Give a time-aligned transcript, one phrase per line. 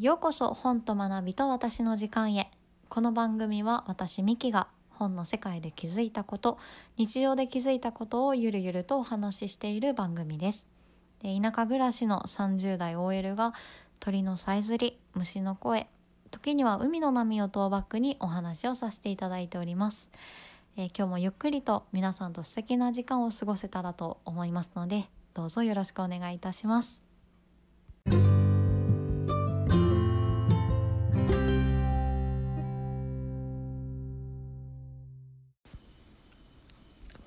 [0.00, 2.50] ようこそ本と学びと私の時間へ。
[2.88, 6.58] この番組は私ミキが本の世界で気づいたこと
[6.96, 10.66] 日常で気づいたことをゆるゆるとお話ししている番組です。
[11.20, 13.52] で田舎暮らしの30代 OL が
[14.00, 15.88] 鳥のさえずり虫の声
[16.30, 20.10] 時には海の波をトーバックにお話をさせていただいております、
[20.76, 25.04] えー今日もゆっくりと皆さんと素敵な時間を過ごせたらと思いますので
[25.34, 27.11] どうぞよろしくお願いいたします。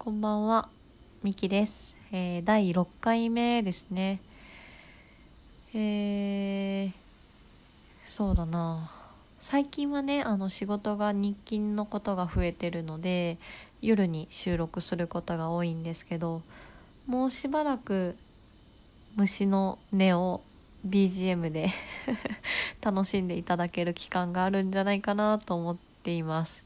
[0.05, 0.69] こんばんは、
[1.23, 1.95] みきです。
[2.11, 4.19] えー第6回目ですね。
[5.73, 6.91] えー、
[8.05, 8.91] そうだな。
[9.39, 13.39] 最近はね、あの仕事が日勤のことが増えてるので、
[13.81, 16.43] 夜に収録することが多いんですけど、
[17.07, 18.15] もうしばらく
[19.15, 20.43] 虫の音を
[20.87, 21.71] BGM で
[22.79, 26.63] 楽しんでいただける期間があるんじゃないかなと思っています。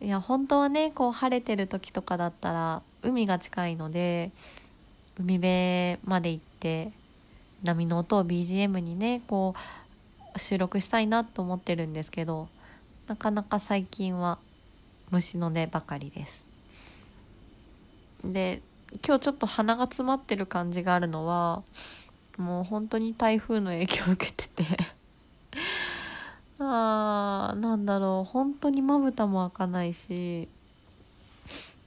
[0.00, 4.30] いや本当はねこう晴れてる時とかだったら海が近いので
[5.18, 6.90] 海辺まで行って
[7.62, 9.54] 波の音を BGM にねこ
[10.34, 12.48] う収録したいなと思ってるんですけど
[13.06, 14.38] なかなか最近は
[15.10, 16.46] 虫の音ばかりです。
[18.24, 18.62] で
[19.06, 21.62] 今日ちょっと鼻が詰まってる感じがあるのは
[22.38, 25.03] もう本当に台風の影響を受けてて。
[26.58, 28.30] あーなんだろう。
[28.30, 30.48] 本当にまぶたも開かないし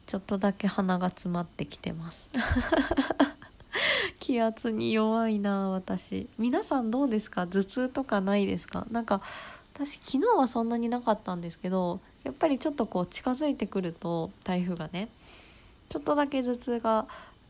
[0.05, 2.31] ちょっとだけ鼻が詰まってきてます。
[4.19, 6.27] 気圧に弱いな私。
[6.37, 7.47] 皆さんどうですか？
[7.47, 8.85] 頭痛とかないですか？
[8.91, 9.21] なんか
[9.73, 15.07] 私昨日はそんなになかったんですけどやっぱりちょっとこう近づいてくると台風がね
[15.89, 17.05] ちょっとだけ頭痛が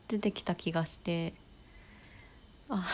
[0.08, 1.32] 出てきた気がして
[2.68, 2.86] あ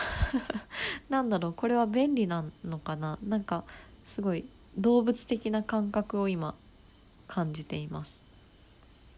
[1.09, 3.19] なんだろうこれは便利なのかな？
[3.23, 3.63] なんか
[4.05, 4.45] すごい
[4.77, 6.55] 動物的な感覚を今
[7.27, 8.23] 感じています。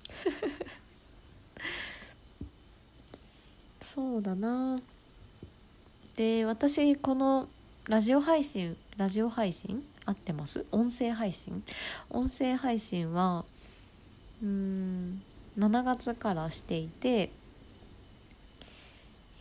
[3.81, 4.80] そうだな。
[6.16, 7.47] で私この
[7.88, 9.84] ラジオ配信ラジオ配信？
[10.06, 10.66] 合ってます？
[10.72, 11.64] 音声配信？
[12.09, 13.46] 音声配信は
[14.42, 15.22] うーん
[15.58, 17.31] 7月からしていて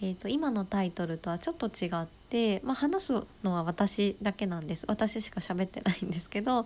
[0.02, 4.84] えー、と今のタイトルとはちょっと違って、まあ、話すのは私だけなんです。
[4.88, 6.60] 私しか喋ってないんですけど。
[6.60, 6.64] う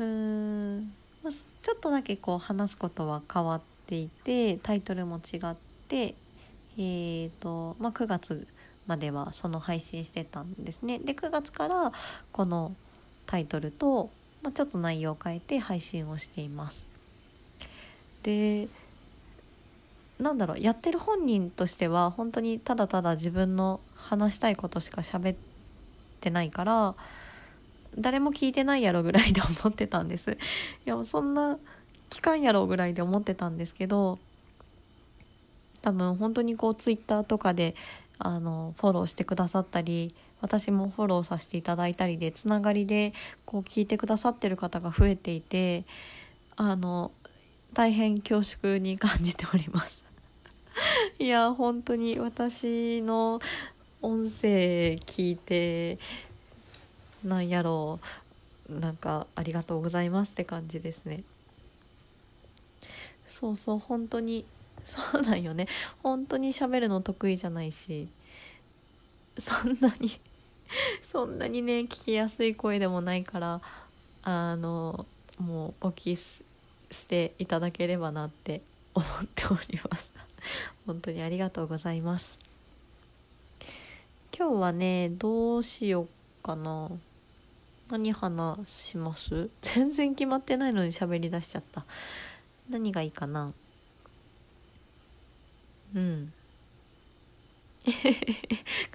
[0.00, 0.92] ーん、
[1.22, 5.56] ま、ちょっとだけこう話すことは変わっていてタイトルも違っ
[5.88, 6.14] て、
[6.78, 8.46] えーとまあ、9月
[8.86, 10.98] まではその配信してたんですね。
[10.98, 11.92] で9月から
[12.32, 12.74] この
[13.26, 14.10] タイトルと、
[14.42, 16.86] まあ、ちょっと内容を変えて配信をしています。
[18.22, 18.68] で
[20.18, 25.36] なんだろうやってる本人としては本当にただただ自分の話したいことしか喋っ
[26.20, 26.94] てないから
[27.98, 30.32] 誰も聞いてないやろぐらいで思ってたんです。
[30.86, 31.58] いやそんな
[32.10, 34.18] 期間やろぐらいで思ってたんですけど
[35.82, 37.74] 多分本当にこうツイッターとかで
[38.18, 43.12] あのフォローしてくださったり私もフォローさせていただいたりでつながりで
[43.44, 45.84] こう聞いてくださってる方が増えていて
[46.56, 47.10] あの
[47.72, 49.98] 大変恐縮に感じております。
[51.18, 53.40] いや本当に私の
[54.02, 55.98] 音声聞いて
[57.24, 57.98] なんやろ
[58.68, 61.22] うなんかありがとうございますって感じですね。
[63.26, 64.44] そうそう本当に。
[64.84, 65.66] そうなんよね。
[66.02, 68.08] 本当に喋るの得意じゃないし。
[69.38, 70.18] そんなに
[71.10, 73.60] そんなにね聞きやすい声でもないから
[74.22, 75.04] あの
[75.38, 76.38] もうお聞きし
[77.06, 78.62] ていただければなって
[78.94, 80.10] 思っております。
[80.86, 82.45] 本当にありがとうございます。
[84.36, 86.90] 今日はねどうしようかな。
[87.88, 89.48] 何話します？
[89.62, 91.84] 全然決まってないのに喋り出しちゃった。
[92.68, 93.52] 何がいいかな？
[95.94, 96.32] うん。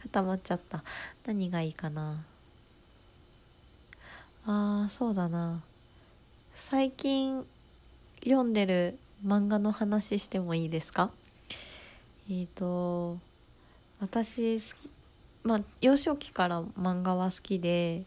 [0.04, 0.84] 固まっちゃった。
[1.26, 2.24] 何がいいかな？
[4.46, 5.64] あーそうだな。
[6.54, 7.46] 最近
[8.24, 11.10] 読んでる漫画の話してもいいですか？
[12.30, 13.18] えっ、と
[14.00, 14.60] 私
[15.44, 18.04] まあ幼少期から漫画は好きで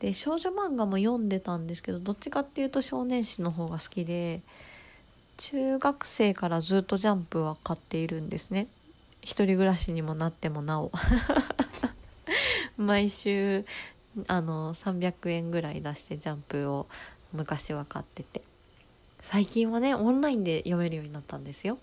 [0.00, 4.40] で少女漫画も読んでたんですけどどっちかっていうと少年誌の方が好きで
[5.38, 8.66] 中学生からずっとジャンプは買っているんですね。
[9.22, 10.90] 一人暮らしにもなってもなお。
[12.76, 13.64] 毎週
[14.26, 16.86] あの300円ぐらい出してジャンプを
[17.32, 18.42] 昔は買ってて。
[19.20, 21.78] 最近はねオンラインで読めるようになったんですよ。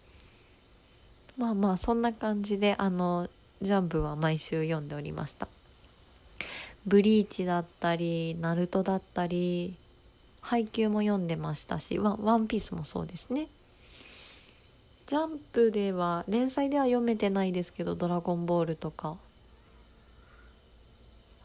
[1.38, 3.30] まあまあそんな感じであの
[3.62, 5.48] ジャンプは毎週読んでおりました。
[6.86, 9.76] ブリーチだったりナルトだったり
[10.42, 13.48] 配給も読んでましたしワワンピースもそうですね。
[15.08, 19.18] ジャンプでは連載では読めてないですけど「ドラゴンボール」とか。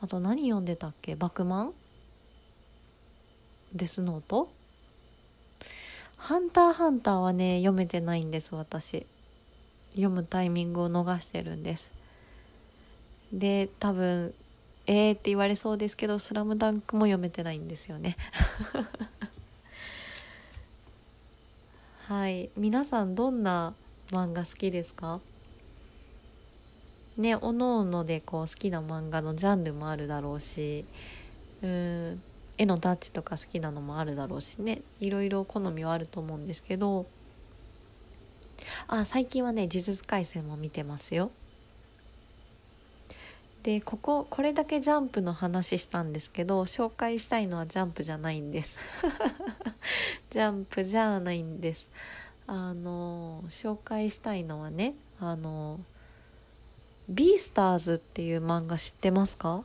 [0.02, 1.72] あと何読んでたっけ「バクマン」
[3.74, 4.48] デスノート？
[6.16, 9.06] ハンターハンターはね読めてないんです私。
[9.92, 11.99] 読むタイミングを逃してるんです。
[13.32, 14.34] で多分
[14.86, 18.16] えーって言われそうですけど「スラムダンクも読めてないんですよね。
[22.08, 22.50] はい。
[22.56, 23.72] 皆さんどんな
[24.10, 25.20] 漫画好きですか？
[27.16, 30.86] ねおのおのでこう好きな漫画のジャンルもあるだろうし
[31.62, 32.22] うん
[32.56, 34.82] 絵のタッチとか好きなのもあるだろうしね。
[35.00, 37.06] いろいろ好みはあると思うんですけど。
[38.88, 41.30] あ最近はね「呪術廻戦」も見てますよ。
[43.62, 48.78] でこここれだけジャンプの話したんですけど紹介したいのはジャンプじゃないんです。
[50.32, 51.88] ジャンプじゃないんです。
[52.46, 55.78] あの紹介したいのはねあの
[57.08, 59.62] ビースターズっていう漫画知ってますか？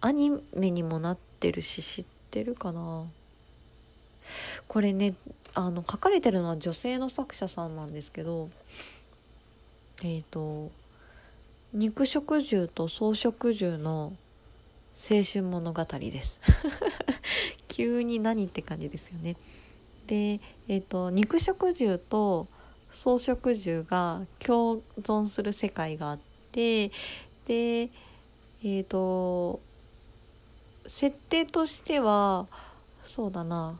[0.00, 3.04] アニメにもなってるし知ってるかな？
[4.66, 5.14] これね
[5.52, 8.48] あの書かれてるのは女性の作者さんなんですけど
[10.02, 10.70] えっ、ー、と
[11.72, 14.12] 肉食獣と草食獣の
[15.10, 16.40] 青春物語です。
[17.68, 19.36] 急に何って感じですよね。
[20.08, 22.48] で、えーと、肉食獣と
[22.90, 26.18] 草食獣が共存する世界があっ
[26.50, 26.88] て
[27.46, 29.60] でえっ、ー、と
[30.88, 32.48] 設定としては
[33.04, 33.78] そうだな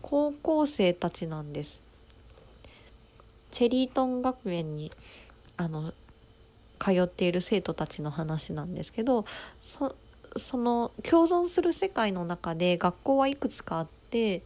[0.00, 1.82] 高校生たちなんです。
[3.50, 4.92] チェリートン学園に
[5.56, 5.92] あの
[6.84, 9.24] 通っている生徒たちの話なんですけど
[9.62, 14.42] その共存する世界の中で学校はいくつかあって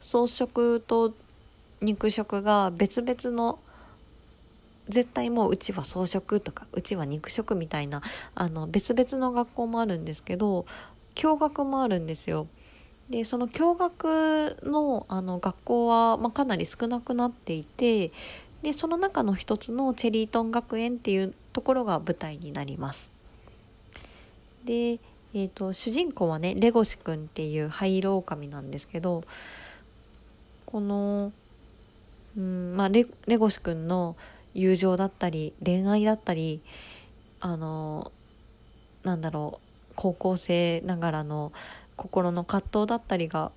[0.00, 1.14] 草食と
[1.80, 3.58] 肉食が別々の
[4.88, 8.02] 絶対もううちは草食とかうちは肉食みたいな
[8.34, 10.66] あの別々の学校もあるんですけど
[11.14, 12.46] 共学もあるんですよ。
[13.08, 18.12] でその共学のあの学校は、まあ、かなり少なくなっていて
[18.64, 23.10] でその中の一つのチェリートン学園っていうところが舞台になります。
[24.64, 29.22] で、えーと、主人公はねレゴシ君っていう灰色狼なんですけど
[30.64, 31.30] この、
[32.38, 34.16] うんまあ、レレゴシ君の
[34.54, 36.62] 友情だったり恋愛だったり
[37.40, 38.10] あの
[39.02, 41.52] なんだろう高校生ながらの
[41.96, 43.52] 心の葛藤だったりが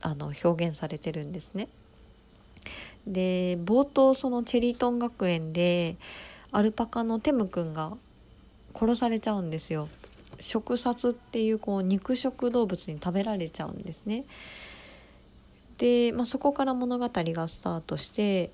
[0.00, 1.68] あの表現されてるんですね。
[3.06, 5.96] で冒頭そのチェリートン学園で
[6.52, 7.92] アルパカのテム君が
[8.74, 9.88] 殺されちゃうんですよ。
[10.40, 14.24] 食殺っていうこう肉食動物に食べられちゃうんですね。
[15.78, 18.50] で、まあ、そこから物語がスタートして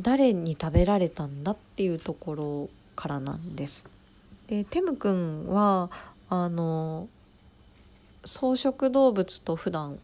[0.00, 3.88] 誰に食べられたんだっていうところからなんです。
[4.48, 5.90] でテム君は
[6.28, 7.08] あの
[8.22, 9.98] 草食動物と普段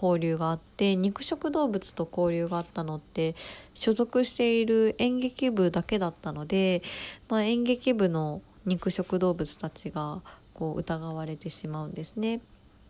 [0.00, 3.34] 交流があって肉食動物と交流があったのって
[3.74, 6.82] 所属している演劇部だけだったので、
[7.28, 10.20] まあ、演劇部の肉食動物たちが
[10.54, 12.40] こう疑われてしまうんですね。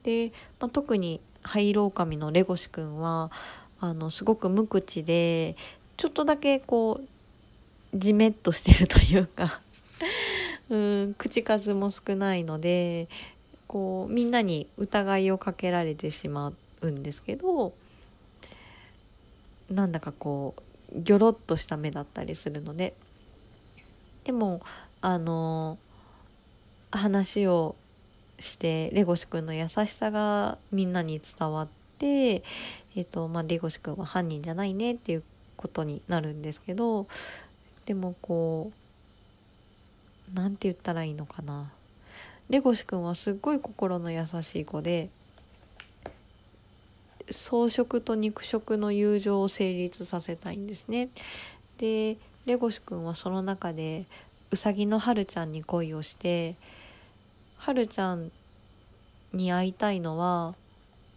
[0.02, 3.30] で、まあ、特に灰色狼のレゴシ君は
[3.80, 5.56] あのすごく無口で
[5.96, 9.60] ちょっとだけこうじめっとしてるというか
[10.68, 13.08] うん口数も少ないので
[13.66, 17.72] こうみんなに疑いをかけられてしまっうんですけど
[19.70, 22.94] なんだかこうギョロッとした目だったりするので
[24.24, 24.60] でも
[25.00, 25.78] あの
[26.90, 27.76] 話を
[28.38, 31.68] してレゴシ君の優しさがみんなに伝わっ
[31.98, 35.22] て、えーとまあ、レゴシ君は犯人じゃないねっていう
[35.56, 37.06] ことになるんですけど
[37.86, 38.70] でもこ
[40.32, 41.70] う何て言ったらいいのかな。
[42.50, 45.10] レゴシ君はすっごい心の優しい子で
[47.30, 51.08] 草食と肉食の友情を成立させたいんですね。
[51.78, 52.16] で
[52.46, 54.06] レゴシ君はその中で
[54.50, 56.56] うさぎのはるちゃんに恋をして
[57.56, 58.30] はるちゃん
[59.32, 60.54] に会いたいのは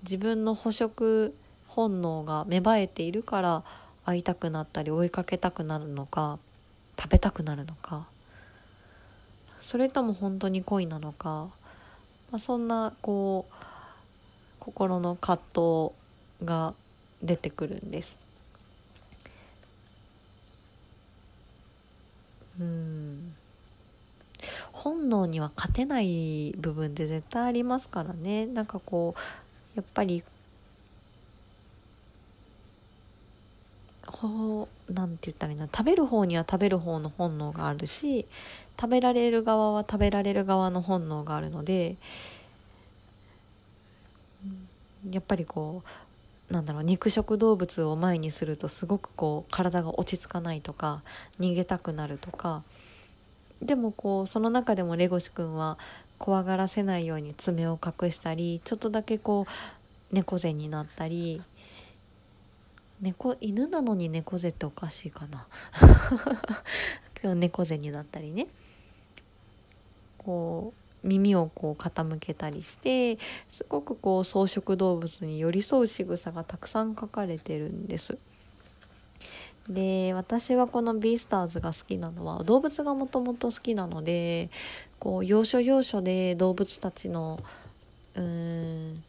[0.04, 1.34] 自分の捕食
[1.68, 3.64] 本能が芽生えているから
[4.04, 6.38] 会いたくなったり追いかけたくなるのか
[7.00, 8.06] 食べたくなるのか
[9.62, 11.50] それとも本当に恋なのか、
[12.32, 13.54] まあ、そんなこう
[14.60, 16.01] 心の葛藤
[16.44, 16.74] が
[17.22, 18.18] 出てくるんです。
[22.60, 23.34] うん。
[24.72, 28.48] 本能には勝てない部分って絶対ありますからね。
[28.48, 29.20] なんかこう
[29.76, 30.24] やっぱり
[34.08, 35.68] ほうなんて言ったらいいな。
[35.68, 38.26] 食べる方には食べる方の本能があるし
[38.80, 41.98] 食べられる側は食べられる側の本能があるので
[45.10, 46.11] やっぱりこう
[46.52, 51.02] なんだろう肉食動物を前にするとすごくこう体が落ち着かないとか
[51.40, 52.64] 逃げたくなるとか。
[53.62, 55.78] でもこうその中でもレゴシ君は
[56.18, 59.46] 怖がらせないように爪を隠したりちょっとだけこ
[60.12, 61.44] う猫背になったり
[63.02, 65.48] 猫犬なのに猫背っておかしいかな。
[67.24, 68.48] 今日猫背になったりね。
[70.18, 73.18] こう耳をこう傾けたりして
[73.50, 78.18] すごくこう草食動物に寄り添う仕草がたくさん書かれてるんです。
[79.70, 84.50] で私はこのビースターズが好きなのは動物がもともと好きなので
[85.00, 87.40] こう要所要所で動物たちの
[88.16, 89.04] うーん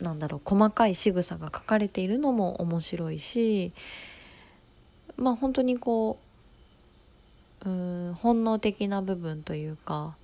[0.00, 3.72] なんだろう細かい仕草が書かれているのも面白いし
[5.16, 6.18] まあ本当にこ
[7.64, 10.16] ううん本能的な部分というか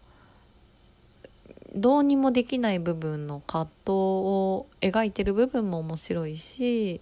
[1.75, 7.01] どうにもできない部分の葛藤を描いてる部分も面白いし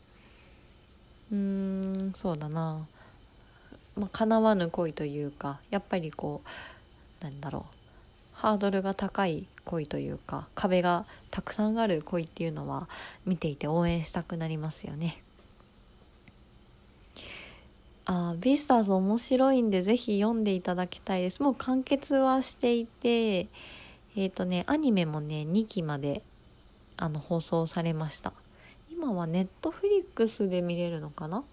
[1.32, 1.36] うー
[2.10, 2.86] んそうだな、
[3.96, 6.42] まあ、叶わぬ恋というかやっぱりこ
[7.20, 12.88] うなんだろうハードルが高い恋というか壁がたくさんある恋っていうのは
[13.26, 15.18] 見ていて応援したくなりますよね。
[18.06, 21.42] あビースターズ面白いんでぜひ読んでいただきたいです。
[21.42, 23.46] もう完結はしていて、
[24.16, 26.22] えっ、ー、とね、アニメもね、2期まで
[26.96, 28.32] あの放送されました。
[28.90, 31.44] 今はネットフリックスで見れるのかな？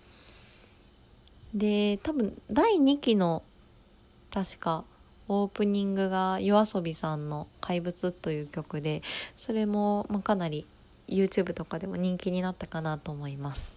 [1.54, 3.44] で、多分第2期の
[4.34, 4.84] 確か
[5.30, 9.02] オープニングが yoasobi さんの「怪物」という曲で
[9.38, 10.66] それも、まあ、かなり
[11.08, 13.76] YouTube とかでも人気になったかなと思います。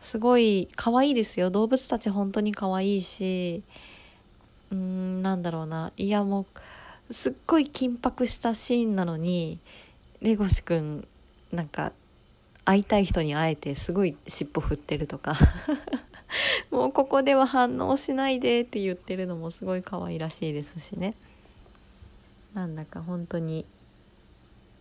[0.00, 1.50] すごい可愛いですよ。
[1.50, 3.62] 動物たち本当に可愛いし
[4.70, 5.92] うーんなんだろうな。
[5.96, 6.46] いやもう
[7.10, 9.58] すっごい緊迫したシーンなのに
[10.22, 11.06] レゴシくん
[11.52, 11.92] なんか
[12.64, 15.36] 会いたい人に会えてすごい尻尾振ってるとか。
[16.70, 21.14] もうここでは反応しないでって言ってるのもすごい可愛らしいですしね。
[22.54, 23.64] なんだか本当に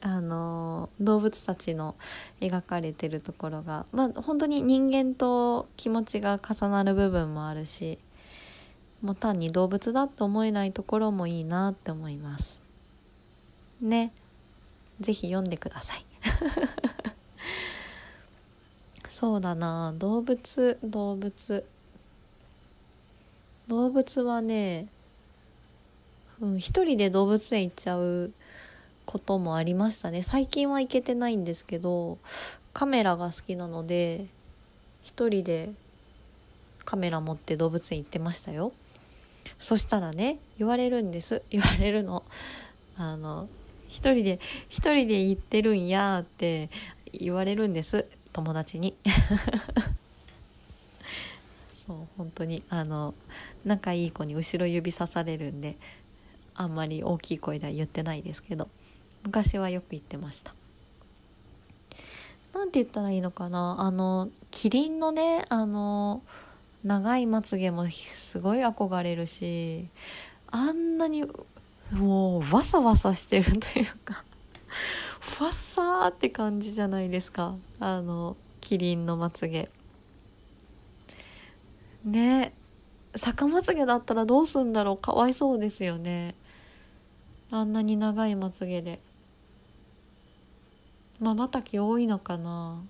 [0.01, 1.95] あの動物たちの
[2.39, 7.97] 描かれてるところがまあ本当に人間と気持ちが重なる部分もあるし
[9.01, 12.59] もう単に動物だと思えないところもいいなって思います。
[13.81, 14.11] ね。
[14.99, 16.05] 是非読んでください。
[19.07, 19.93] そうだな。
[19.97, 21.65] 動物動物。
[23.69, 24.87] 動物はね、
[26.41, 28.33] うん、一人で動物園行っちゃう
[29.05, 30.23] こともありましたね。
[30.23, 32.17] 最近は行けてないんですけど
[32.73, 34.25] カメラが好きなので
[35.03, 35.69] 一人で
[36.85, 38.71] カメラ持って動物園行ってましたよ。
[39.59, 41.41] そしたらね言われるんです。
[41.51, 42.23] 言われるの。
[42.97, 43.47] あの
[43.87, 44.39] 一人で
[44.69, 46.69] 一人で行ってるんやって
[47.13, 48.05] 言われるんです。
[48.33, 48.95] 友達に。
[51.87, 52.63] そう本当に。
[52.69, 53.13] あの
[53.65, 55.75] 仲いい子に後ろ指さされるんで
[56.55, 58.67] あんまり大きい声では言ってないですけど
[59.23, 60.53] 昔はよく言ってました。
[62.53, 63.77] なんて言ったらいいのかな。
[63.79, 66.21] あのキリンのねあの
[66.83, 69.87] 長いまつげもすごい憧れるし
[70.51, 71.25] あんなに
[71.91, 74.23] もうわさわさしてるというか
[75.19, 77.55] ふわっさーって感じじゃないですか。
[77.79, 79.69] あのキリンのまつげ。
[82.05, 82.53] ね
[83.15, 84.97] 逆まつげだったらどうすんだろう。
[84.97, 86.35] かわいそうですよね。
[87.51, 88.99] あんなに長いまつげで。
[91.19, 92.81] まばたき多いのかな。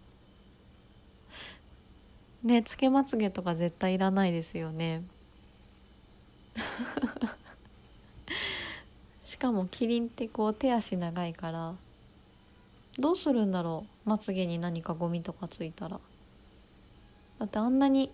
[2.43, 5.01] ねつけまつげとか絶対いらないですよね。
[9.25, 11.75] しかもキリンってこう手足長いから
[12.98, 16.00] どうするんだろうまつげに何かゴミとかついたら。
[17.39, 18.12] だってあんなに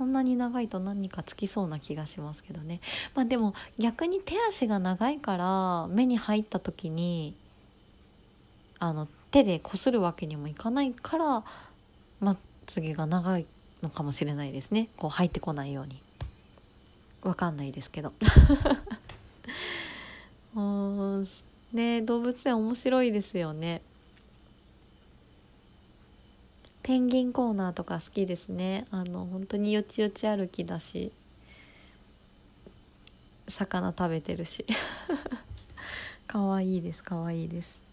[0.00, 2.80] あんなに長いと何かつきそうな気がしますけどね。
[3.14, 7.34] まあでも逆に手足が長いから目に入った時に
[8.78, 11.44] あの手でこするわけにもいかないから
[12.20, 12.36] ま
[12.68, 13.46] つげが長い
[13.82, 14.88] のかもしれないですね。
[14.98, 16.00] こう入ってこないように。
[17.22, 18.12] わかんないですけど。
[20.54, 21.28] うん
[21.72, 23.82] ね動物園面白いですよね。
[26.82, 28.86] ペンギンコーナーとか好きですね。
[28.90, 31.10] あの本当によちよち歩きだし。
[33.48, 34.64] 魚食べてるし。
[36.26, 37.87] かわいいですかわいいです。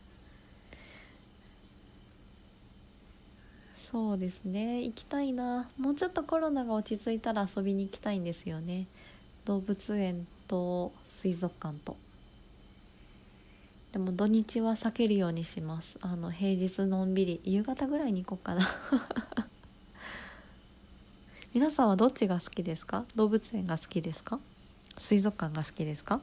[3.95, 4.81] そうですね。
[4.81, 5.69] 行きたいな。
[5.79, 8.87] もうちょっとコロナが落ち着いたら遊びに行きたいんですよね。
[9.45, 11.95] 動物園と水族館と。
[13.93, 15.97] でも土日は避けるようにします。
[16.01, 17.39] あの平日のんびり。
[17.45, 18.67] 夕方ぐらいに行こうかな。
[21.55, 23.05] 皆さんはどっちが好きですか？
[23.15, 24.41] 動物園が好きですか？
[24.97, 26.19] 水族館が好きですか？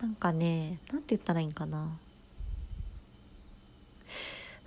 [0.00, 1.96] なんかねなんて言ったらいいんかな。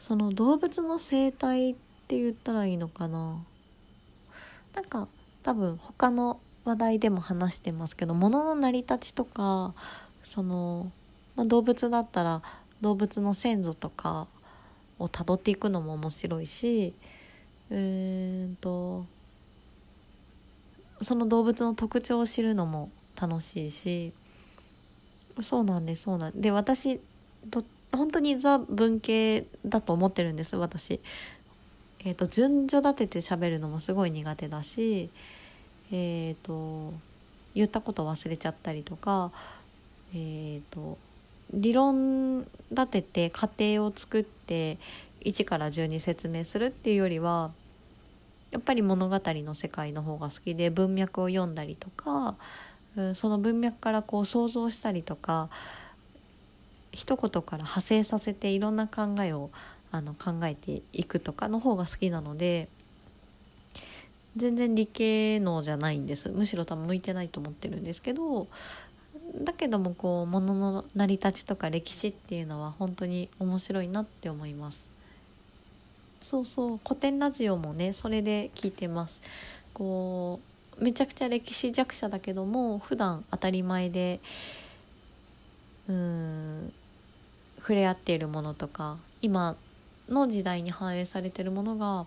[0.05, 1.75] その動物の生態っ
[2.07, 3.43] て言ったらいいのかな？
[4.75, 5.07] なんか
[5.41, 9.73] 多分他の話題でも話してますけど物の成り立ちとか
[10.21, 10.91] その、
[11.35, 12.43] まあ、動物だったら
[12.81, 14.27] 動物の先祖とか
[14.99, 16.93] をたどっていくのも面白いし
[17.71, 19.05] えーと
[21.01, 24.13] その動物の特徴を知るのも楽しいし。
[25.41, 26.99] そうなんですそうなんで私
[27.91, 30.99] 本当にザ文系だと思ってるんです私。
[32.05, 35.09] えーと、順序立てて喋るのもすごい苦手だし
[35.91, 36.93] えっ、ー、と
[37.55, 39.31] 言ったこと忘れちゃったりとか
[40.13, 40.99] えっ、ー、と
[41.51, 44.77] 理論立てて過程を作って
[45.21, 47.51] 1から10に説明するっていうよりは
[48.51, 52.35] やっぱり物語の世界の方が好きで文脈を読んだりとか
[53.15, 55.49] その文脈からこう想像したりとか
[56.95, 59.51] 一言から派生させていろんな考えを
[59.91, 62.67] あの考えていくとかの方が好きなので
[64.35, 66.29] 全然理系能じゃないんです。
[66.29, 68.47] むしろ多分向いてないと思ってるんですけど
[69.43, 74.89] だけどもこう物の成り立ちとか歴史っていうのは本当に面白いなって思います。
[76.21, 76.79] そうそう。
[76.83, 79.21] 古典ラジオもねそれで聞いてます。
[79.73, 80.39] こ
[80.79, 84.19] うめちゃくちゃ歴史弱者だけども普段当たり前で
[85.87, 86.73] うん
[87.65, 89.55] 触れ合っているものとか今
[90.07, 92.05] の時代に反映されてるものが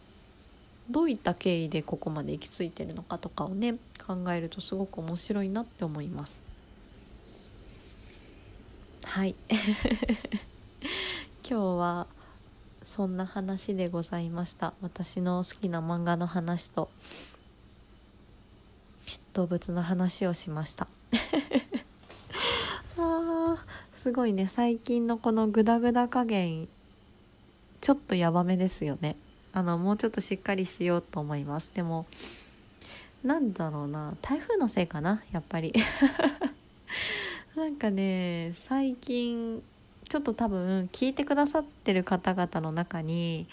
[0.88, 3.74] どういった経緯でここまで行き着いてるのかとかをね
[4.06, 6.42] 考えるとすごく面白いなって思います。
[9.02, 9.34] はい。
[11.42, 12.06] 今日は
[12.84, 14.74] そんな話でございました。
[14.80, 16.88] 私の好きな漫画の話と
[19.32, 20.86] 動物の話をしました。
[23.98, 26.68] すごいね最近のこのグダグダ加減
[27.80, 29.16] ちょっとヤバめですよね。
[29.52, 31.72] あのもうちょっとしっかりしようと思います。
[31.74, 32.06] でも
[33.24, 35.72] なんだろうな台風のせいかなやっぱり。
[37.56, 39.60] なんかね最近
[40.08, 43.48] ちょっと多分聞いてくださってる方々の中に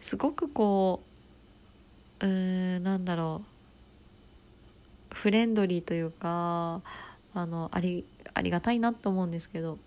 [0.00, 1.00] すごくこ
[2.18, 3.42] ううーんなんだろ
[5.12, 6.82] うフレンドリーというか
[7.34, 9.78] あのありありがたいなと思うんですけど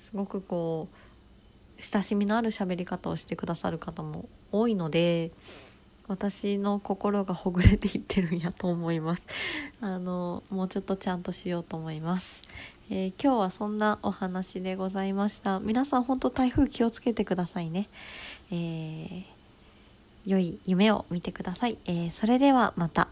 [0.00, 5.30] すごくこう親しみのある喋り方をしてくださる方も多いので
[6.08, 9.22] 私の心がほぐれていってるんやと思います。
[9.80, 12.42] あのもうちょっとちゃんとしようと思います、
[12.90, 15.58] えー、今日はそんなお話でございました。
[15.58, 17.88] 皆さん本当台風気をつけてくださいね。
[18.52, 19.24] えー、
[20.26, 23.08] 良い夢を見てください、えー、それではまた。